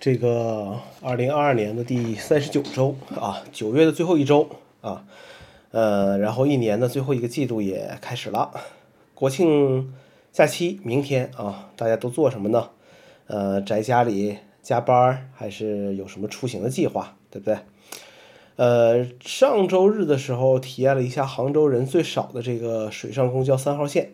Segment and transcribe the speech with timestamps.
[0.00, 4.48] 这个二零二二年的第三十九周啊，九月的最后一周
[4.80, 5.04] 啊，
[5.72, 8.52] 呃，然后一年的最后一个季度也开始了。
[9.16, 9.92] 国庆
[10.30, 12.70] 假期明天啊，大家都做什么呢？
[13.26, 17.58] 呃，宅家里加班还是有什么出行的计划，对不对？
[18.54, 24.12] 呃，上周日的时候体验了一下杭州人最少的这个水上公交三号线，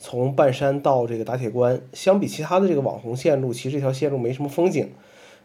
[0.00, 4.90] 从半山到这个打铁关，相比其他的这个网红线路，其实这条线路没什么风景。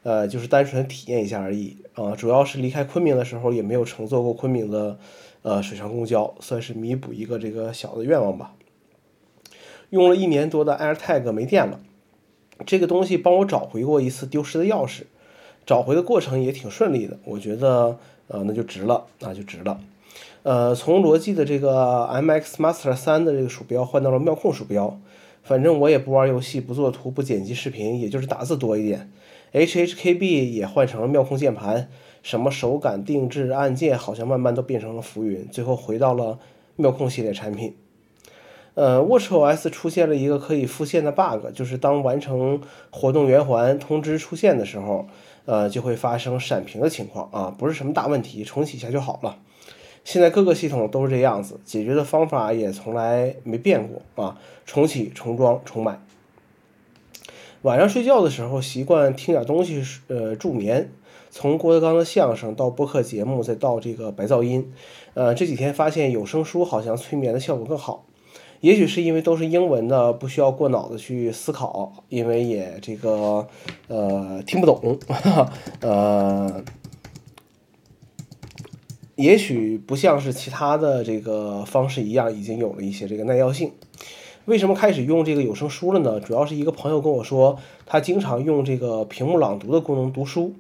[0.06, 5.00] 呃，就是单纯体验一下而已啊，主要是离开昆明的时候也没有乘坐过昆明的
[5.42, 8.54] 呃水上公交，算是弥补一个这个小的愿望吧。
[9.90, 11.80] 用了一年多的 AirTag 没电了，
[12.68, 15.06] 这个东西帮我找回过一次丢失的钥匙，
[15.66, 17.98] 找回的过程也挺顺利的，我觉得
[18.28, 19.82] 呃那就值了，那就值了。
[20.44, 25.00] 呃，从罗技的这个 MX Master 三的这个鼠标换到了妙控鼠标，
[25.42, 29.12] 反正我也不玩游戏，不做图，不剪辑视频，也就是打字多一点。
[29.56, 31.90] HHKB 也换成了妙控键盘，
[32.22, 36.38] 什么手感定制按键好像慢慢都变成了浮云，最后回到了
[36.76, 37.74] 妙控系列产品。
[38.74, 45.08] 呃，WatchOS 出现了一个可以复现的 bug，就是当完成活动圆环通知出现的时候，
[45.46, 49.38] 呃，就会发生闪屏的情况啊，不是什么大问题，重启一下就好了。
[50.04, 55.98] 现在各个系统都是这样子，解决的方法也从来没变过啊，重启、重装、重买。
[57.66, 60.92] 晚上睡觉的时候，习惯听点东西，呃，助眠。
[61.32, 64.72] 从郭德纲的相声到播客节目，再到这个白噪音，
[65.16, 68.06] 呃，这几天发现有声书好像催眠的效果更好。
[68.60, 73.48] 也许是因为都是英文的，不需要过脑子去思考，因为也这个
[73.88, 75.00] 呃听不懂，
[75.82, 76.64] 呃，
[79.16, 83.72] 也许不像是其他的这个方式一样，已经有了一些这个耐药性。
[84.46, 86.20] 为什么开始用这个有声书了呢？
[86.20, 90.54] 主要是一个朋友跟我说，他经常用这个屏幕朗读的功能读书。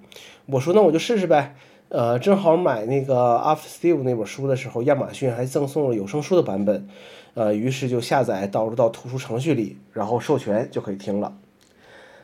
[0.47, 1.55] 我说那我就试试呗。
[1.89, 6.88] 呃，正好买那个 After Steve 那本书的时候，亚马逊还赠送了有声书的版本。
[7.35, 11.38] 呃，于是就下载导入到图书程序里，然后授权就可以听了。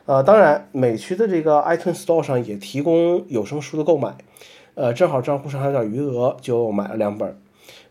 [0.06, 4.16] 呃，当然，美区的这个 iTunes Store 上也提供有声书的购买。
[4.74, 7.38] 呃，正好账户上还有点余额，就买了两本。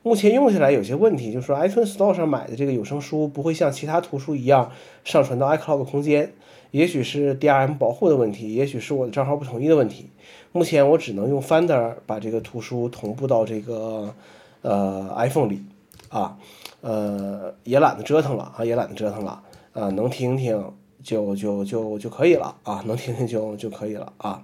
[0.03, 4.71] 目前用下来有些问题，就是说 iTunes Store 上买的这个有声书不会像其他图书一样
[5.03, 6.33] 上传到 iCloud 空间，
[6.71, 10.07] 也许是 DRM 保护的问题，也许是我的账号不统一的问题。
[10.51, 14.13] 目前我只能用 Finder 把这个图书同步到这个
[14.61, 15.63] 呃 iPhone 里
[16.09, 16.37] 啊，
[16.81, 19.41] 呃也懒得折腾了啊，也懒得折腾了
[19.73, 24.43] 啊，能听听就就就就可以了啊，能听听就就可以了啊。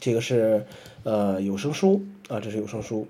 [0.00, 0.66] 这个是
[1.04, 3.06] 呃有声书啊，这是有声书。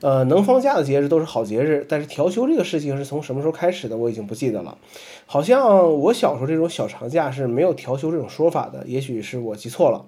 [0.00, 4.78] 呃，能放假的节日都是好节日，但是调休这个事情是从什么时候开始的，我已经不记得了。
[5.26, 10.06] 好像我小时候这种小长假是没有调休这种说法的，也许是我记错了。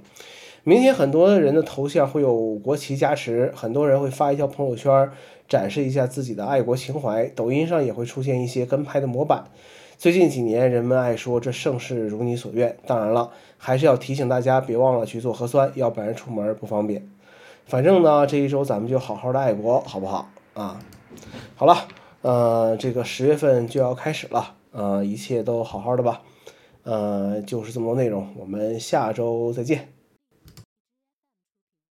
[0.63, 5.11] 明天很多人的头像会有国旗加持，很多人会发一条朋友圈
[5.49, 9.47] 展示一下自己的爱国情怀，抖音上也会出现一些跟拍的模板。
[10.01, 17.07] 最近几年，人们爱说这盛世如你所愿，当然了，还是要提醒大家别忘了去做核酸，要不然出门不方便。
[17.67, 20.81] 反正呢，这一周咱们就好好的爱国，好不好啊？
[21.55, 21.87] 好了，
[22.23, 26.23] 呃，这个十月份就要开始了，呃，一切都好好的吧，
[26.85, 29.93] 呃，就是这么多内容，我们下周再见。